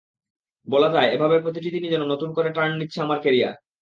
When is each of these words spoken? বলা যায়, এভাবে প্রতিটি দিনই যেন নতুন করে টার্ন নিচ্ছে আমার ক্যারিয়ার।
বলা 0.67 0.89
যায়, 0.95 1.09
এভাবে 1.15 1.37
প্রতিটি 1.43 1.69
দিনই 1.75 1.93
যেন 1.93 2.03
নতুন 2.13 2.29
করে 2.33 2.49
টার্ন 2.55 2.73
নিচ্ছে 2.77 2.99
আমার 3.01 3.19
ক্যারিয়ার। 3.23 3.55